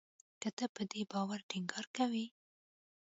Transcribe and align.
که 0.41 0.49
ته 0.57 0.65
په 0.75 0.83
دې 0.91 1.01
باور 1.11 1.39
ټینګار 1.49 1.85
کوې 1.97 2.25